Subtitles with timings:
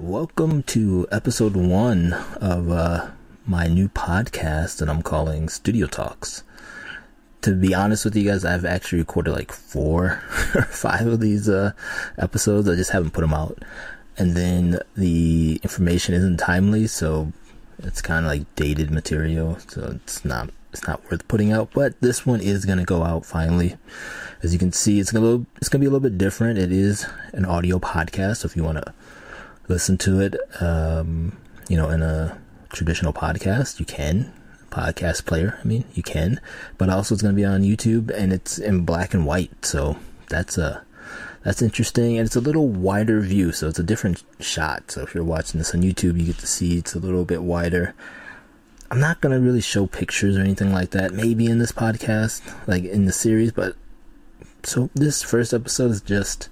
[0.00, 3.10] Welcome to episode one of uh,
[3.44, 6.42] my new podcast that I'm calling Studio Talks.
[7.42, 10.22] To be honest with you guys, I've actually recorded like four
[10.54, 11.72] or five of these uh,
[12.16, 12.66] episodes.
[12.66, 13.62] I just haven't put them out.
[14.16, 17.34] And then the information isn't timely, so
[17.80, 21.72] it's kind of like dated material, so it's not it's not worth putting out.
[21.74, 23.76] But this one is gonna go out finally.
[24.42, 26.58] As you can see, it's gonna it's gonna be a little bit different.
[26.58, 28.94] It is an audio podcast, so if you want to
[29.70, 32.38] listen to it, um, you know, in a
[32.70, 34.32] traditional podcast, you can.
[34.70, 36.40] Podcast player, I mean, you can.
[36.76, 39.96] But also, it's going to be on YouTube, and it's in black and white, so
[40.28, 40.84] that's a
[41.42, 44.90] that's interesting, and it's a little wider view, so it's a different shot.
[44.90, 47.42] So if you're watching this on YouTube, you get to see it's a little bit
[47.42, 47.94] wider.
[48.90, 51.12] I'm not gonna really show pictures or anything like that.
[51.12, 53.74] Maybe in this podcast, like in the series, but
[54.62, 56.48] so this first episode is just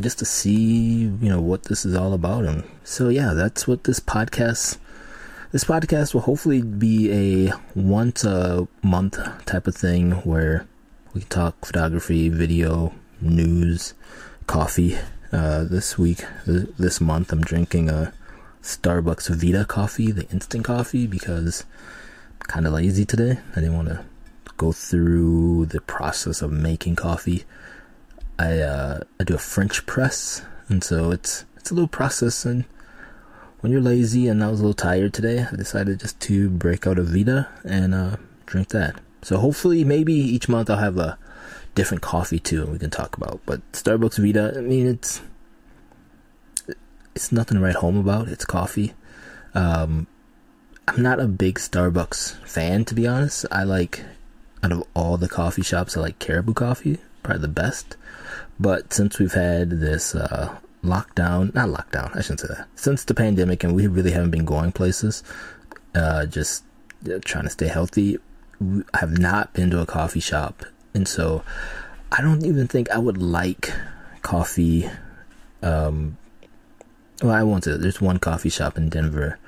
[0.00, 2.44] just to see, you know, what this is all about.
[2.44, 4.78] And so, yeah, that's what this podcast.
[5.50, 10.66] This podcast will hopefully be a once a month type of thing where
[11.14, 13.94] we can talk photography, video, news,
[14.46, 14.98] coffee.
[15.32, 18.12] Uh, this week, this month, I'm drinking a
[18.62, 21.64] Starbucks VIA coffee, the instant coffee, because
[22.40, 23.38] I'm kind of lazy today.
[23.52, 24.04] I didn't want to
[24.56, 27.44] go through the process of making coffee.
[28.38, 32.44] I uh, I do a French press, and so it's it's a little process.
[32.44, 32.64] And
[33.60, 36.86] when you're lazy, and I was a little tired today, I decided just to break
[36.86, 38.16] out a VIA and uh,
[38.46, 39.00] drink that.
[39.22, 41.18] So hopefully, maybe each month I'll have a
[41.74, 43.40] different coffee too, and we can talk about.
[43.44, 45.20] But Starbucks VIA, I mean, it's
[47.14, 48.28] it's nothing to write home about.
[48.28, 48.94] It's coffee.
[49.54, 50.06] Um,
[50.86, 53.44] I'm not a big Starbucks fan, to be honest.
[53.50, 54.04] I like
[54.62, 57.96] out of all the coffee shops, I like Caribou Coffee, probably the best.
[58.60, 62.68] But since we've had this uh, lockdown, not lockdown, I shouldn't say that.
[62.74, 65.22] Since the pandemic, and we really haven't been going places,
[65.94, 66.64] uh, just
[67.24, 68.18] trying to stay healthy.
[68.60, 71.42] I have not been to a coffee shop, and so
[72.10, 73.72] I don't even think I would like
[74.22, 74.90] coffee.
[75.62, 76.16] Um,
[77.22, 77.80] well, I won't say that.
[77.80, 79.38] There's one coffee shop in Denver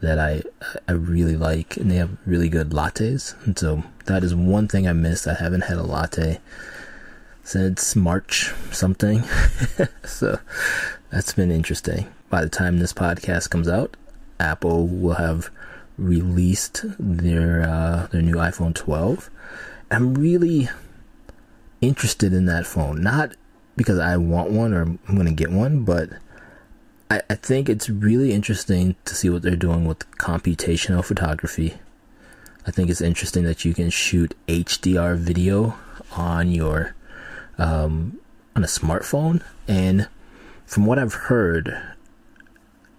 [0.00, 0.42] that I
[0.88, 3.34] I really like, and they have really good lattes.
[3.44, 5.26] And so that is one thing I miss.
[5.26, 6.40] I haven't had a latte
[7.44, 9.22] since March something.
[10.04, 10.38] so
[11.10, 12.08] that's been interesting.
[12.30, 13.96] By the time this podcast comes out,
[14.40, 15.50] Apple will have
[15.96, 19.30] released their uh, their new iPhone 12.
[19.90, 20.68] I'm really
[21.80, 23.34] interested in that phone, not
[23.76, 26.08] because I want one or I'm going to get one, but
[27.10, 31.74] I, I think it's really interesting to see what they're doing with computational photography.
[32.66, 35.76] I think it's interesting that you can shoot HDR video
[36.16, 36.94] on your
[37.58, 38.20] um,
[38.56, 40.08] on a smartphone, and
[40.66, 41.76] from what I've heard,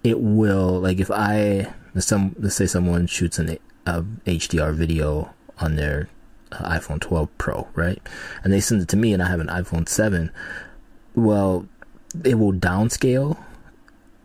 [0.03, 5.75] it will like if I some let's say someone shoots an a HDR video on
[5.75, 6.09] their
[6.51, 8.01] uh, iPhone 12 Pro, right,
[8.43, 10.31] and they send it to me, and I have an iPhone 7.
[11.15, 11.67] Well,
[12.23, 13.37] it will downscale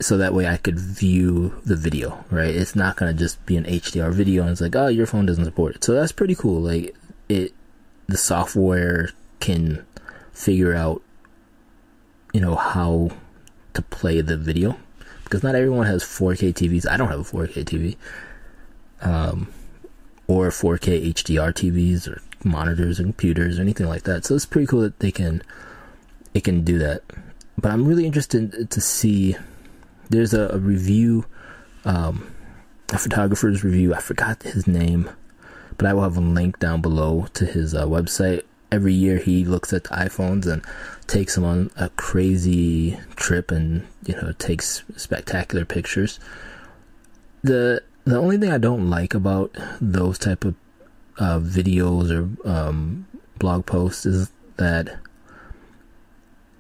[0.01, 2.55] so that way I could view the video, right?
[2.55, 5.45] It's not gonna just be an HDR video and it's like, oh, your phone doesn't
[5.45, 5.85] support it.
[5.85, 6.61] So that's pretty cool.
[6.61, 6.97] Like
[7.29, 7.53] it,
[8.07, 9.11] the software
[9.41, 9.87] can
[10.41, 11.03] figure out,
[12.33, 13.11] you know, how
[13.75, 14.77] to play the video
[15.25, 16.89] because not everyone has 4K TVs.
[16.91, 17.97] I don't have a 4K TV,
[19.03, 19.53] um,
[20.27, 24.25] or 4K HDR TVs or monitors or computers or anything like that.
[24.25, 25.43] So it's pretty cool that they can,
[26.35, 27.03] it can do that.
[27.59, 29.37] But I'm really interested to see.
[30.09, 31.27] There's a, a review,
[31.85, 32.35] um,
[32.93, 33.95] a photographer's review.
[33.95, 35.11] I forgot his name,
[35.77, 39.45] but I will have a link down below to his uh, website every year he
[39.45, 40.65] looks at the iPhones and
[41.07, 46.19] takes them on a crazy trip and you know takes spectacular pictures.
[47.43, 50.55] The the only thing I don't like about those type of
[51.19, 53.07] uh, videos or um,
[53.39, 54.99] blog posts is that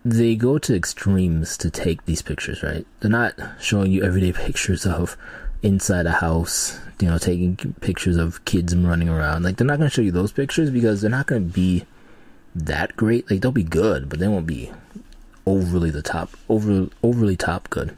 [0.04, 2.62] they go to extremes to take these pictures.
[2.62, 2.86] Right?
[3.00, 5.16] They're not showing you everyday pictures of
[5.62, 9.42] inside a house, you know, taking pictures of kids running around.
[9.42, 11.84] Like they're not going to show you those pictures because they're not going to be
[12.54, 13.30] that great.
[13.30, 14.70] Like they'll be good, but they won't be
[15.46, 17.96] overly the top, over overly top good.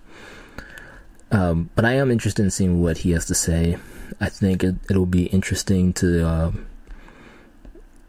[1.30, 3.78] Um, but I am interested in seeing what he has to say.
[4.20, 6.52] I think it, will be interesting to uh,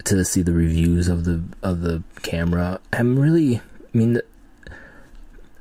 [0.03, 2.79] to see the reviews of the of the camera.
[2.91, 4.21] I'm really, I mean,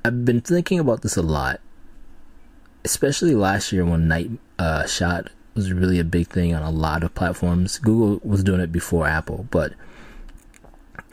[0.05, 1.61] I've been thinking about this a lot,
[2.85, 7.05] especially last year when night uh, shot was really a big thing on a lot
[7.05, 7.79] of platforms.
[7.79, 9.75] Google was doing it before Apple, but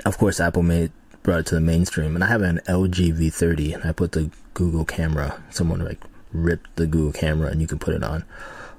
[0.05, 0.91] of course, Apple made
[1.21, 4.31] brought it to the mainstream, and I have an LG V30, and I put the
[4.53, 5.41] Google camera.
[5.49, 5.99] Someone like
[6.31, 8.23] ripped the Google camera and you can put it on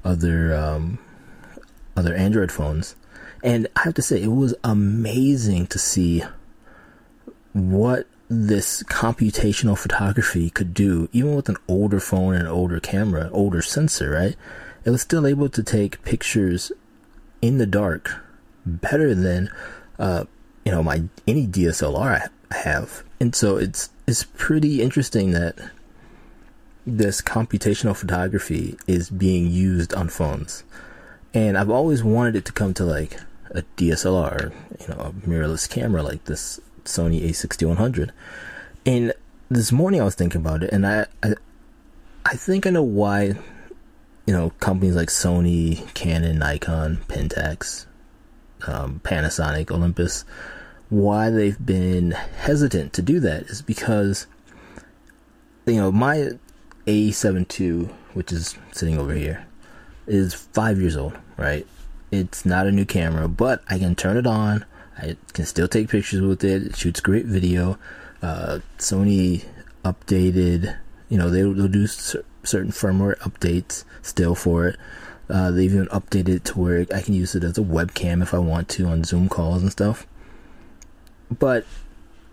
[0.05, 0.99] other um,
[1.97, 2.97] other Android phones.
[3.43, 6.23] And I have to say, it was amazing to see
[7.53, 13.31] what this computational photography could do, even with an older phone and an older camera,
[13.33, 14.37] older sensor, right?
[14.85, 16.71] It was still able to take pictures
[17.41, 18.15] in the dark
[18.65, 19.51] better than,
[19.99, 20.27] uh,
[20.71, 23.03] you know, my any DSLR I have.
[23.19, 25.59] And so it's it's pretty interesting that
[26.87, 30.63] this computational photography is being used on phones.
[31.35, 33.19] And I've always wanted it to come to like
[33.51, 38.11] a DSLR, you know, a mirrorless camera like this Sony A6100.
[38.87, 39.13] And
[39.49, 41.35] this morning I was thinking about it, and I, I,
[42.25, 43.35] I think I know why,
[44.25, 47.87] you know, companies like Sony, Canon, Nikon, Pentax,
[48.69, 50.25] um, Panasonic, Olympus,
[50.91, 54.27] why they've been hesitant to do that is because,
[55.65, 56.33] you know, my
[56.87, 59.47] A7 II, which is sitting over here,
[60.07, 61.67] is five years old, right?
[62.11, 64.65] It's not a new camera, but I can turn it on.
[64.99, 66.65] I can still take pictures with it.
[66.65, 67.79] It shoots great video.
[68.21, 69.45] Uh, Sony
[69.85, 70.77] updated,
[71.09, 74.77] you know, they, will do cer- certain firmware updates still for it.
[75.29, 78.35] Uh, they even updated it to where I can use it as a webcam if
[78.35, 80.07] I want to on Zoom calls and stuff.
[81.31, 81.65] But,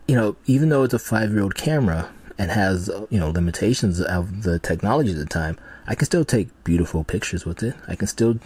[0.07, 4.01] you know, even though it's a five year old camera and has, you know, limitations
[4.01, 5.57] of the technology at the time,
[5.87, 7.75] I can still take beautiful pictures with it.
[7.87, 8.39] I can still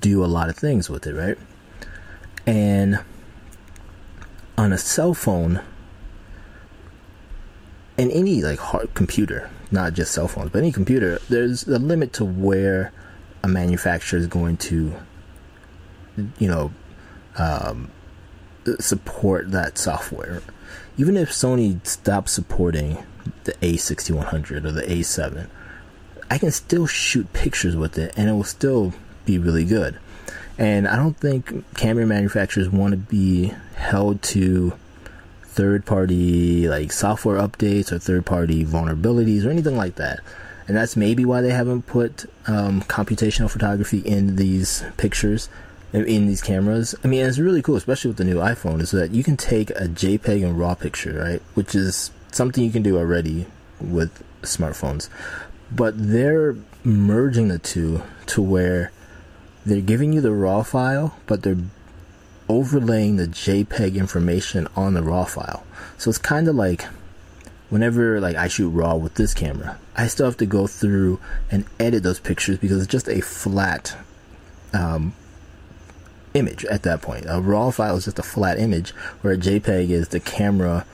[0.00, 1.38] do a lot of things with it, right?
[2.46, 3.00] And
[4.58, 5.62] on a cell phone
[7.96, 12.12] and any like hard computer, not just cell phones, but any computer, there's a limit
[12.14, 12.92] to where
[13.42, 14.94] a manufacturer is going to,
[16.38, 16.72] you know,
[17.36, 17.90] um,
[18.80, 20.42] support that software.
[20.96, 22.98] Even if Sony stops supporting
[23.44, 25.48] the A6100 or the A7,
[26.30, 28.92] I can still shoot pictures with it and it will still
[29.24, 29.98] be really good.
[30.58, 34.74] And I don't think camera manufacturers want to be held to
[35.44, 40.20] third party like software updates or third party vulnerabilities or anything like that.
[40.68, 45.48] And that's maybe why they haven't put um, computational photography in these pictures,
[45.92, 46.94] in these cameras.
[47.04, 49.70] I mean, it's really cool, especially with the new iPhone, is that you can take
[49.70, 51.42] a JPEG and RAW picture, right?
[51.54, 53.46] Which is something you can do already
[53.80, 55.08] with smartphones.
[55.70, 58.92] But they're merging the two to where
[59.64, 61.58] they're giving you the raw file, but they're
[62.48, 65.64] overlaying the JPEG information on the raw file.
[65.98, 66.84] So it's kind of like
[67.70, 71.64] whenever like I shoot raw with this camera, I still have to go through and
[71.78, 73.96] edit those pictures because it's just a flat
[74.74, 75.14] um,
[76.34, 77.26] image at that point.
[77.28, 78.90] A raw file is just a flat image,
[79.20, 80.86] where a JPEG is the camera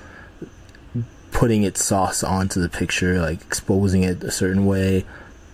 [1.30, 5.04] putting its sauce onto the picture, like exposing it a certain way,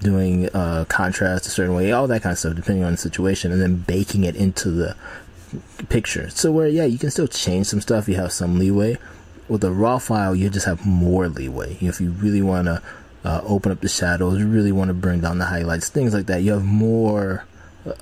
[0.01, 3.53] doing uh, contrast a certain way, all that kind of stuff, depending on the situation,
[3.53, 4.97] and then baking it into the
[5.89, 6.31] picture.
[6.31, 8.09] So where yeah, you can still change some stuff.
[8.09, 8.99] You have some leeway.
[9.47, 11.77] With a raw file, you just have more leeway.
[11.81, 12.83] If you really want to
[13.25, 16.27] uh, open up the shadows, you really want to bring down the highlights, things like
[16.27, 17.45] that, you have more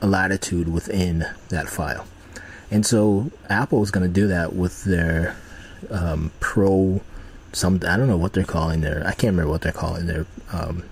[0.01, 2.07] latitude within that file.
[2.71, 5.37] And so Apple is going to do that with their
[5.91, 7.01] um, Pro.
[7.53, 9.03] Some I don't know what they're calling their.
[9.07, 10.85] I can't remember what they're calling their um,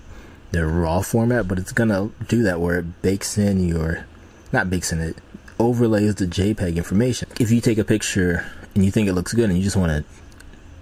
[0.50, 4.04] their raw format, but it's gonna do that where it bakes in your,
[4.52, 5.16] not bakes in it,
[5.58, 7.28] overlays the JPEG information.
[7.38, 9.90] If you take a picture and you think it looks good and you just want
[9.92, 10.04] to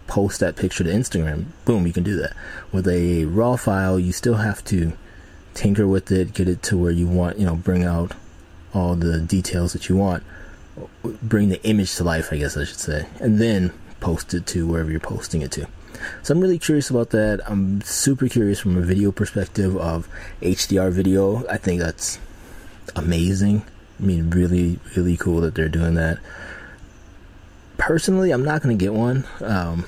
[0.07, 2.35] post that picture to Instagram, boom, you can do that.
[2.73, 4.93] With a raw file, you still have to
[5.59, 8.13] tinker with it, get it to where you want, you know, bring out
[8.73, 10.23] all the details that you want,
[11.21, 14.69] bring the image to life, I guess I should say, and then post it to
[14.69, 15.67] wherever you're posting it to.
[16.23, 17.41] So I'm really curious about that.
[17.45, 20.09] I'm super curious from a video perspective of
[20.41, 21.45] HDR video.
[21.49, 22.21] I think that's
[22.95, 23.65] amazing.
[23.99, 26.19] I mean, really, really cool that they're doing that.
[27.79, 29.25] Personally, I'm not going to get one.
[29.41, 29.87] Um,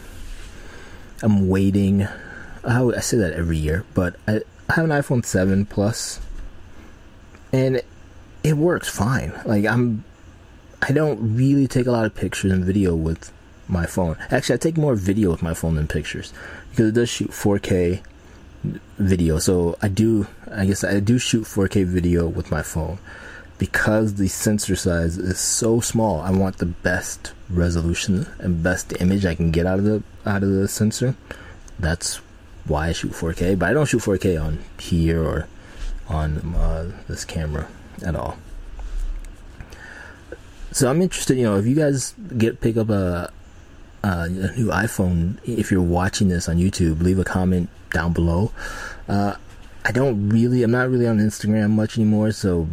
[1.22, 2.08] I'm waiting.
[2.64, 6.20] I, I say that every year, but I, I have an iPhone 7 Plus,
[7.52, 7.82] and
[8.44, 9.32] it, works fine.
[9.44, 10.04] Like I'm,
[10.80, 13.32] I don't really take a lot of pictures and video with
[13.66, 14.16] my phone.
[14.30, 16.32] Actually, I take more video with my phone than pictures
[16.70, 18.00] because it does shoot 4K
[18.96, 19.40] video.
[19.40, 23.00] So I do, I guess I do shoot 4K video with my phone
[23.58, 26.20] because the sensor size is so small.
[26.20, 30.44] I want the best resolution and best image I can get out of the out
[30.44, 31.16] of the sensor.
[31.76, 32.20] That's
[32.66, 35.48] why I shoot 4K, but I don't shoot 4K on here or
[36.08, 37.68] on uh, this camera
[38.04, 38.36] at all.
[40.72, 43.32] So I'm interested, you know, if you guys get pick up a
[44.02, 48.52] a new iPhone, if you're watching this on YouTube, leave a comment down below.
[49.08, 49.34] Uh,
[49.84, 52.68] I don't really, I'm not really on Instagram much anymore, so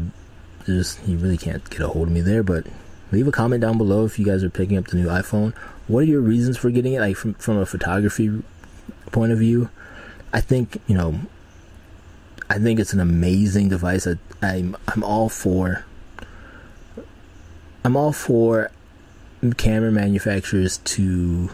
[0.66, 2.44] just you really can't get a hold of me there.
[2.44, 2.68] But
[3.12, 5.54] leave a comment down below if you guys are picking up the new iPhone.
[5.88, 7.00] What are your reasons for getting it?
[7.00, 8.44] Like from from a photography
[9.12, 9.70] point of view,
[10.34, 11.20] I think you know.
[12.50, 14.08] I think it's an amazing device.
[14.08, 15.86] I, I'm I'm all for.
[17.84, 18.72] I'm all for
[19.58, 21.50] camera manufacturers to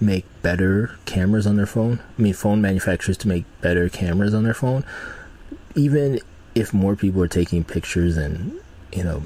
[0.00, 2.00] make better cameras on their phone.
[2.18, 4.84] I mean, phone manufacturers to make better cameras on their phone.
[5.74, 6.20] Even
[6.54, 8.58] if more people are taking pictures and,
[8.92, 9.22] you know,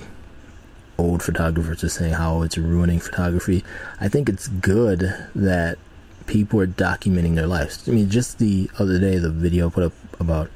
[0.99, 3.65] old photographers are saying how it's ruining photography,
[4.01, 5.79] I think it's good that
[6.27, 7.89] people are documenting their lives.
[7.89, 10.51] I mean, just the other day, the video put up about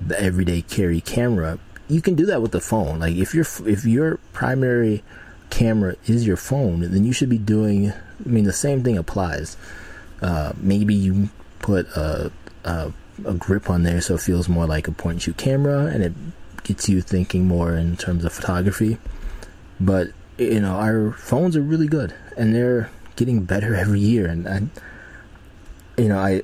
[0.00, 1.58] the everyday carry camera.
[1.88, 3.00] You can do that with the phone.
[3.00, 5.02] Like if your if your primary
[5.50, 7.92] camera is your phone, then you should be doing.
[7.92, 9.56] I mean, the same thing applies.
[10.20, 11.28] Uh, maybe you
[11.58, 12.30] put a,
[12.64, 12.92] a,
[13.24, 16.02] a grip on there so it feels more like a point and shoot camera, and
[16.02, 16.12] it
[16.62, 18.98] gets you thinking more in terms of photography.
[19.80, 24.26] But you know, our phones are really good, and they're getting better every year.
[24.26, 24.62] And I,
[26.02, 26.42] you know, I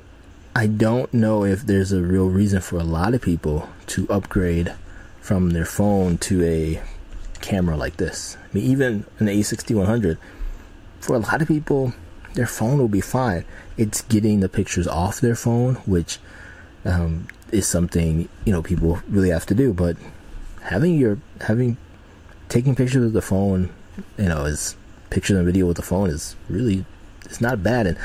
[0.55, 4.73] I don't know if there's a real reason for a lot of people to upgrade
[5.19, 6.81] from their phone to a
[7.41, 8.37] camera like this.
[8.37, 10.17] I mean, even an A6100,
[11.01, 11.93] for a lot of people,
[12.35, 13.43] their phone will be fine.
[13.77, 16.19] It's getting the pictures off their phone, which
[16.85, 19.73] um, is something you know people really have to do.
[19.73, 19.97] But
[20.61, 21.75] having your having
[22.47, 23.71] taking pictures with the phone,
[24.17, 24.77] you know, is
[25.09, 26.85] pictures and video with the phone is really
[27.25, 27.87] it's not bad.
[27.87, 27.97] And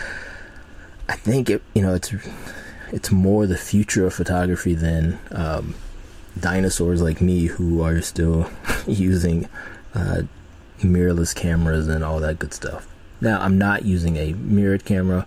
[1.08, 2.12] I think it you know it's
[2.92, 5.74] it's more the future of photography than um,
[6.38, 8.50] dinosaurs like me who are still
[8.86, 9.48] using
[9.94, 10.22] uh,
[10.80, 12.86] mirrorless cameras and all that good stuff.
[13.20, 15.26] Now, I'm not using a mirrored camera,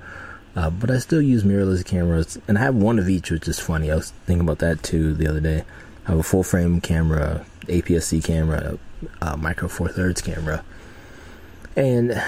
[0.56, 3.60] uh, but I still use mirrorless cameras, and I have one of each, which is
[3.60, 3.92] funny.
[3.92, 5.64] I was thinking about that too the other day.
[6.06, 8.78] I have a full frame camera, APS-C camera,
[9.22, 10.64] a micro four thirds camera,
[11.76, 12.22] and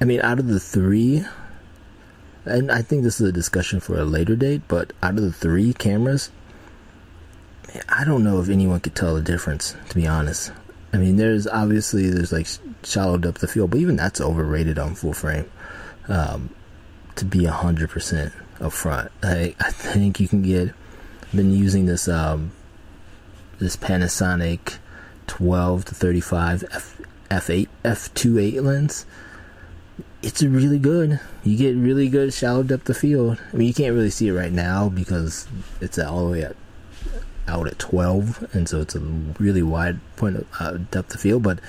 [0.00, 1.24] I mean, out of the three,
[2.48, 5.32] and I think this is a discussion for a later date, but out of the
[5.32, 6.30] three cameras,
[7.88, 10.52] I don't know if anyone could tell the difference, to be honest.
[10.92, 12.46] I mean, there's obviously there's like
[12.82, 15.50] shallow depth of field, but even that's overrated on full frame.
[16.08, 16.50] Um,
[17.16, 20.74] to be hundred percent upfront, I, I think you can get.
[21.34, 22.52] Been using this um,
[23.58, 24.78] this Panasonic
[25.26, 27.00] 12 to 35 f
[27.30, 29.04] f8 f28 lens.
[30.22, 31.20] It's really good.
[31.44, 33.38] You get really good shallow depth of field.
[33.52, 35.46] I mean, you can't really see it right now because
[35.80, 36.56] it's all the way at
[37.46, 41.42] out at 12, and so it's a really wide point of uh, depth of field.
[41.42, 41.60] But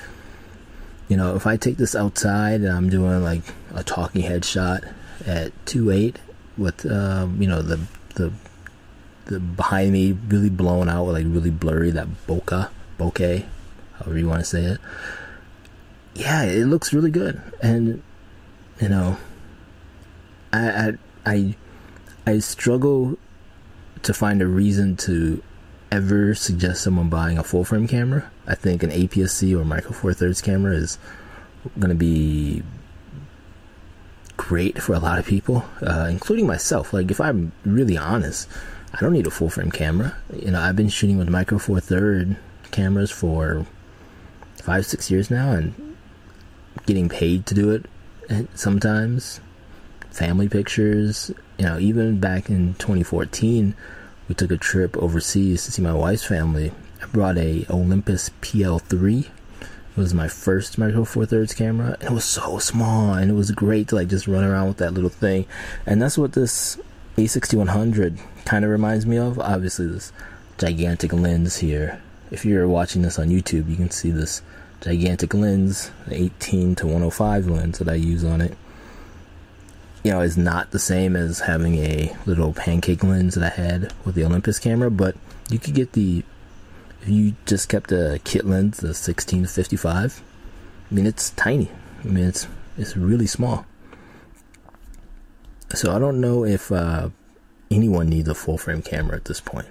[1.07, 4.83] you know, if I take this outside and I'm doing like a talking head shot
[5.25, 6.15] at 2.8
[6.57, 7.79] with um, you know the
[8.15, 8.31] the
[9.25, 13.45] the behind me really blown out like really blurry that bokeh bokeh
[13.97, 14.79] however you want to say it
[16.15, 18.01] yeah it looks really good and
[18.79, 19.17] you know
[20.53, 20.93] I I
[21.25, 21.55] I,
[22.25, 23.17] I struggle
[24.03, 25.43] to find a reason to
[25.91, 30.13] ever suggest someone buying a full frame camera, I think an APS-C or Micro Four
[30.13, 30.97] Thirds camera is
[31.77, 32.63] going to be
[34.37, 36.93] great for a lot of people, uh, including myself.
[36.93, 38.47] Like if I'm really honest,
[38.93, 40.15] I don't need a full frame camera.
[40.33, 42.37] You know, I've been shooting with Micro Four Third
[42.71, 43.65] cameras for
[44.55, 45.97] five, six years now, and
[46.85, 47.85] getting paid to do it.
[48.53, 49.39] Sometimes
[50.11, 51.31] family pictures.
[51.57, 53.75] You know, even back in 2014
[54.29, 56.71] we took a trip overseas to see my wife's family.
[57.01, 59.25] I brought a Olympus PL3.
[59.25, 61.97] It was my first Micro Four Thirds camera.
[61.99, 64.77] And it was so small, and it was great to like just run around with
[64.77, 65.47] that little thing.
[65.85, 66.77] And that's what this
[67.17, 69.39] A6100 kind of reminds me of.
[69.39, 70.13] Obviously, this
[70.59, 71.99] gigantic lens here.
[72.29, 74.43] If you're watching this on YouTube, you can see this
[74.81, 78.57] gigantic lens, the 18 to 105 lens that I use on it
[80.03, 83.93] you know, is not the same as having a little pancake lens that I had
[84.05, 85.15] with the Olympus camera, but
[85.49, 86.23] you could get the
[87.01, 90.21] if you just kept a kit lens, the 16 to 55.
[90.89, 91.69] I mean, it's tiny.
[92.03, 93.65] I mean, it's it's really small.
[95.73, 97.09] So I don't know if uh,
[97.69, 99.67] anyone needs a full frame camera at this point,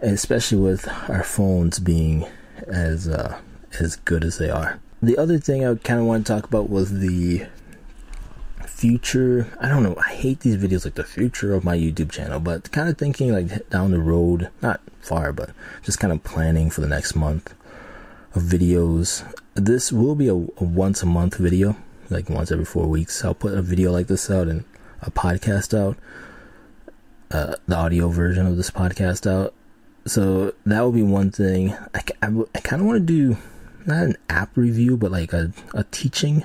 [0.00, 2.26] and especially with our phones being
[2.66, 3.38] as uh,
[3.80, 4.80] as good as they are.
[5.02, 7.46] The other thing I kind of want to talk about was the
[8.66, 9.46] future.
[9.60, 9.96] I don't know.
[9.98, 13.32] I hate these videos like the future of my YouTube channel, but kind of thinking
[13.32, 15.50] like down the road, not far, but
[15.82, 17.54] just kind of planning for the next month
[18.34, 19.24] of videos.
[19.54, 21.76] This will be a, a once a month video,
[22.10, 23.24] like once every four weeks.
[23.24, 24.64] I'll put a video like this out and
[25.02, 25.96] a podcast out.
[27.30, 29.54] uh, the audio version of this podcast out.
[30.06, 31.74] So that would be one thing.
[31.94, 33.36] I, I, I kind of want to do
[33.88, 36.44] not an app review, but like a, a teaching,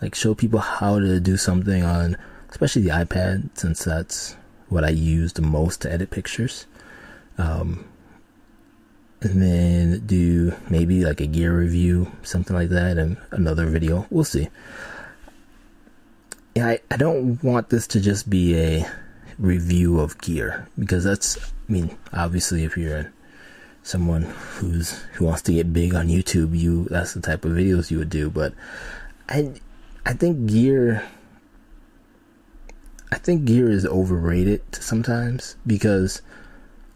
[0.00, 2.16] like show people how to do something on,
[2.48, 4.36] especially the iPad, since that's
[4.68, 6.66] what I use the most to edit pictures.
[7.36, 7.86] Um,
[9.20, 14.06] and then do maybe like a gear review, something like that, and another video.
[14.08, 14.48] We'll see.
[16.54, 18.90] Yeah, I, I don't want this to just be a
[19.38, 23.12] review of gear because that's, I mean, obviously, if you're
[23.82, 27.90] someone who's who wants to get big on YouTube, you that's the type of videos
[27.90, 28.30] you would do.
[28.30, 28.54] But
[29.28, 29.52] I,
[30.04, 31.04] I think gear.
[33.12, 36.22] I think gear is overrated sometimes because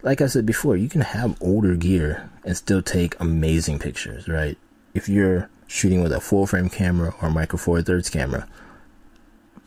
[0.05, 4.57] like I said before, you can have older gear and still take amazing pictures, right?
[4.93, 8.47] If you're shooting with a full frame camera or micro four thirds camera,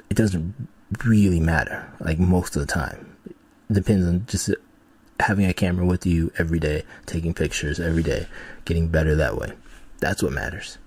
[0.09, 0.55] it doesn't
[1.05, 3.17] really matter, like most of the time.
[3.69, 4.51] It depends on just
[5.21, 8.27] having a camera with you every day, taking pictures every day,
[8.65, 9.53] getting better that way.
[9.99, 10.79] That's what matters.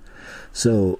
[0.54, 1.00] So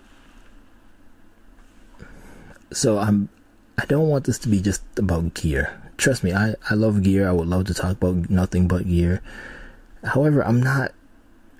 [2.72, 3.30] so I'm
[3.78, 7.30] I don't want this to be just about gear trust me, I, I love gear.
[7.30, 9.22] I would love to talk about nothing but gear.
[10.04, 10.94] However, I'm not,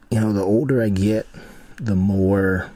[0.10, 1.28] you know, the older I get,
[1.76, 2.72] the more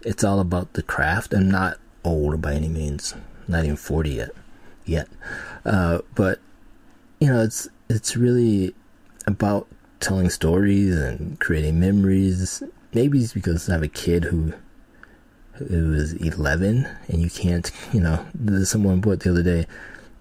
[0.00, 1.34] it's all about the craft.
[1.34, 3.14] I'm not old by any means,
[3.46, 4.30] not even 40 yet,
[4.86, 5.08] yet.
[5.66, 6.40] Uh, but,
[7.22, 8.74] you know, it's, it's really
[9.28, 9.68] about
[10.00, 12.64] telling stories and creating memories.
[12.92, 14.54] Maybe it's because I have a kid who
[15.52, 18.26] who is 11 and you can't, you know,
[18.64, 19.68] someone put the other day,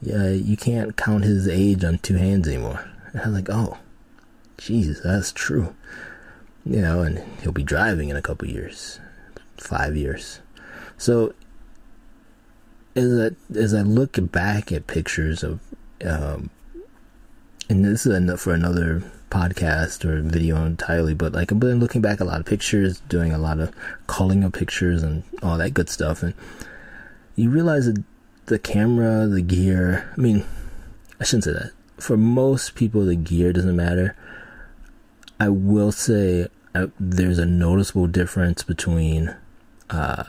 [0.04, 2.88] yeah, you can't count his age on two hands anymore.
[3.14, 3.80] And I was like, oh,
[4.60, 5.74] Jesus, that's true.
[6.64, 9.00] You know, and he'll be driving in a couple years,
[9.58, 10.40] five years.
[11.00, 11.34] So
[12.96, 15.62] as I as I look back at pictures of,
[16.06, 16.52] um,
[17.72, 22.02] and this is enough for another podcast or video entirely, but like I've been looking
[22.02, 23.74] back a lot of pictures, doing a lot of
[24.08, 26.34] culling of pictures and all that good stuff, and
[27.38, 28.04] you realize that
[28.48, 30.12] the camera, the gear.
[30.18, 30.44] I mean,
[31.22, 31.72] I shouldn't say that.
[31.96, 34.18] For most people, the gear doesn't matter.
[35.40, 39.34] I will say uh, there's a noticeable difference between
[39.90, 40.26] uh,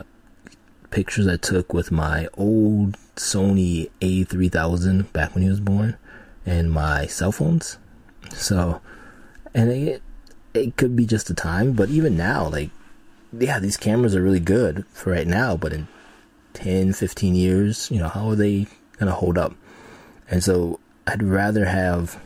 [0.91, 5.97] pictures I took with my old Sony A3000 back when he was born
[6.45, 7.77] and my cell phones.
[8.31, 8.81] So,
[9.53, 10.01] and it,
[10.53, 12.69] it could be just the time, but even now, like,
[13.37, 15.87] yeah, these cameras are really good for right now, but in
[16.53, 19.53] 10, 15 years, you know, how are they going to hold up?
[20.29, 22.21] And so I'd rather have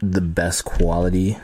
[0.00, 1.38] the best quality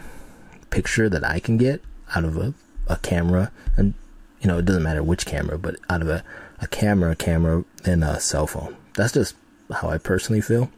[0.70, 1.82] picture that I can get
[2.14, 2.54] out of a,
[2.88, 3.50] a camera.
[3.76, 3.94] And,
[4.40, 6.22] you know, it doesn't matter which camera, but out of a,
[6.60, 8.76] a camera, camera than a cell phone.
[8.94, 9.34] That's just
[9.72, 10.70] how I personally feel.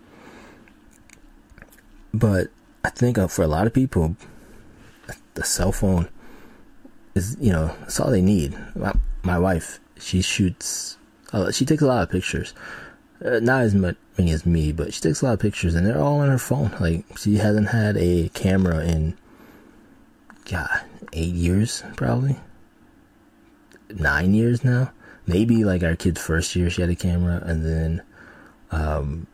[2.15, 2.49] But
[2.85, 4.17] I think uh, for a lot of people,
[5.35, 6.09] the cell phone
[7.15, 8.57] is, you know, that's all they need.
[8.75, 10.99] My, my wife, she shoots.
[11.33, 12.55] Uh, she takes a lot of pictures.
[13.25, 15.87] Uh, not as much many as me, but she takes a lot of pictures, and
[15.87, 16.75] they're all on her phone.
[16.81, 19.17] Like she hasn't had a camera in,
[20.51, 22.37] God, eight years probably.
[23.95, 24.91] Nine years now,
[25.27, 28.03] maybe like our kid's first year she had a camera, and then,
[28.71, 29.27] um,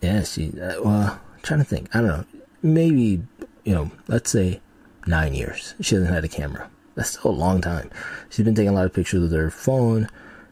[0.00, 0.58] yeah, she.
[0.60, 1.94] Uh, well, I'm trying to think.
[1.94, 2.24] I don't know.
[2.62, 3.22] Maybe
[3.64, 4.60] you know, let's say
[5.06, 7.90] nine years she hasn't had a camera that's still a long time.
[8.28, 10.08] She's been taking a lot of pictures with her phone,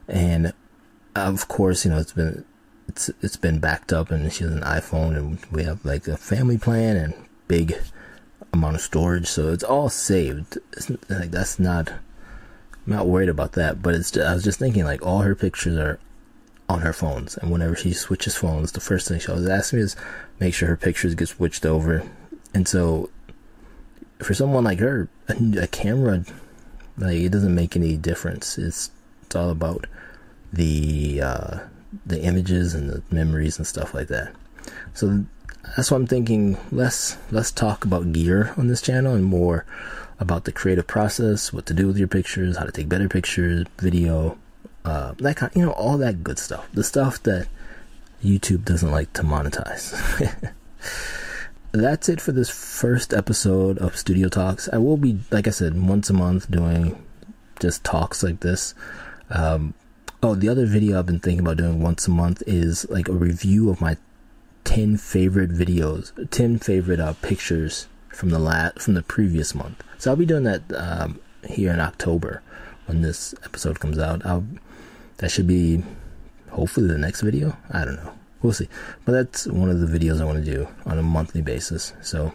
[0.06, 0.52] and
[1.16, 2.44] of course, you know it's been
[2.88, 6.16] it's it's been backed up, and she has an iPhone, and we have like a
[6.16, 7.14] family plan and
[7.48, 7.76] big
[8.52, 10.58] amount of storage, so it's all saved.
[10.72, 11.90] It's, like that's not.
[11.90, 14.16] I'm not worried about that, but it's.
[14.16, 15.98] I was just thinking like all her pictures are
[16.68, 19.80] on her phones, and whenever she switches phones, the first thing she always asks me
[19.80, 19.96] is
[20.40, 22.02] make sure her pictures get switched over,
[22.54, 23.10] and so
[24.18, 26.24] for someone like her, a, a, camera,
[26.98, 28.58] like it doesn't make any difference.
[28.58, 28.90] It's
[29.22, 29.86] it's all about
[30.52, 31.58] the uh,
[32.04, 34.34] the images and the memories and stuff like that.
[34.94, 35.24] So
[35.76, 36.56] that's why I'm thinking.
[36.72, 39.64] Let's let's talk about gear on this channel and more
[40.18, 43.66] about the creative process, what to do with your pictures, how to take better pictures,
[43.78, 44.38] video,
[44.86, 46.68] uh, that kind, you know, all that good stuff.
[46.72, 47.48] The stuff that
[48.24, 49.92] YouTube doesn't like to monetize.
[51.72, 54.68] that's it for this first episode of Studio Talks.
[54.72, 57.02] I will be, like I said, once a month doing
[57.58, 58.74] just talks like this.
[59.28, 59.74] Um,
[60.22, 63.12] oh, the other video I've been thinking about doing once a month is like a
[63.12, 63.96] review of my
[64.62, 69.82] 10 favorite videos, 10 favorite uh, pictures from the last, from the previous month.
[69.98, 71.18] So I'll be doing that um,
[71.48, 72.42] here in October
[72.86, 74.24] when this episode comes out.
[74.24, 74.44] I'll,
[75.18, 75.82] that should be
[76.50, 77.56] hopefully the next video.
[77.70, 78.12] I don't know.
[78.42, 78.68] We'll see.
[79.04, 81.92] But that's one of the videos I want to do on a monthly basis.
[82.02, 82.32] So,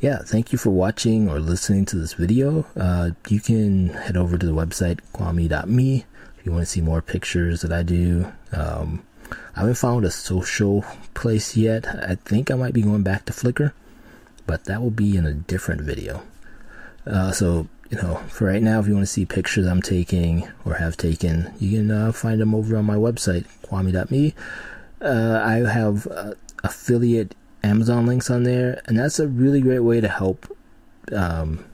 [0.00, 2.66] yeah, thank you for watching or listening to this video.
[2.76, 6.04] Uh, you can head over to the website, kwame.me,
[6.38, 8.32] if you want to see more pictures that I do.
[8.52, 9.02] Um,
[9.56, 10.84] I haven't found a social
[11.14, 11.86] place yet.
[11.86, 13.72] I think I might be going back to Flickr,
[14.46, 16.22] but that will be in a different video.
[17.06, 20.48] Uh, so, you know, for right now, if you want to see pictures I'm taking
[20.64, 24.34] or have taken, you can uh, find them over on my website, kwame.me.
[25.00, 30.00] Uh, I have uh, affiliate Amazon links on there, and that's a really great way
[30.00, 30.54] to help
[31.12, 31.64] um,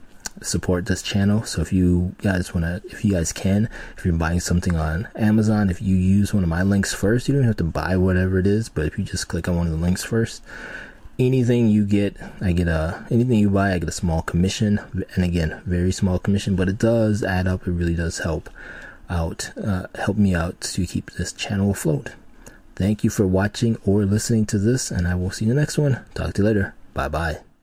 [0.41, 1.43] support this channel.
[1.43, 5.07] So if you guys want to, if you guys can, if you're buying something on
[5.15, 8.39] Amazon, if you use one of my links first, you don't have to buy whatever
[8.39, 10.43] it is, but if you just click on one of the links first,
[11.17, 14.79] anything you get, I get a anything you buy, I get a small commission,
[15.15, 17.67] and again, very small commission, but it does add up.
[17.67, 18.49] It really does help
[19.09, 22.11] out, uh, help me out to keep this channel afloat.
[22.75, 25.61] Thank you for watching or listening to this, and I will see you in the
[25.61, 26.01] next one.
[26.13, 26.75] Talk to you later.
[26.93, 27.54] Bye bye.